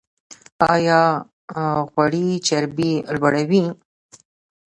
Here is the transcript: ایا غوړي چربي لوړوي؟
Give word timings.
ایا 0.73 1.01
غوړي 1.91 2.27
چربي 2.47 2.91
لوړوي؟ 3.15 3.63